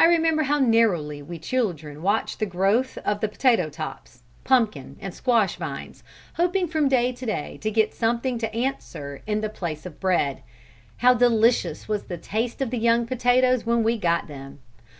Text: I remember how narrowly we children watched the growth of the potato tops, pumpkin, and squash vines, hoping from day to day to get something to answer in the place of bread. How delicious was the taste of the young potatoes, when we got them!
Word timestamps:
I 0.00 0.06
remember 0.06 0.42
how 0.42 0.58
narrowly 0.58 1.22
we 1.22 1.38
children 1.38 2.02
watched 2.02 2.40
the 2.40 2.44
growth 2.44 2.98
of 3.04 3.20
the 3.20 3.28
potato 3.28 3.70
tops, 3.70 4.24
pumpkin, 4.42 4.96
and 5.00 5.14
squash 5.14 5.54
vines, 5.54 6.02
hoping 6.34 6.66
from 6.66 6.88
day 6.88 7.12
to 7.12 7.24
day 7.24 7.58
to 7.62 7.70
get 7.70 7.94
something 7.94 8.36
to 8.38 8.52
answer 8.52 9.22
in 9.28 9.42
the 9.42 9.48
place 9.48 9.86
of 9.86 10.00
bread. 10.00 10.42
How 10.96 11.14
delicious 11.14 11.86
was 11.86 12.06
the 12.06 12.18
taste 12.18 12.60
of 12.60 12.70
the 12.70 12.78
young 12.78 13.06
potatoes, 13.06 13.64
when 13.64 13.84
we 13.84 13.96
got 13.96 14.26
them! 14.26 14.58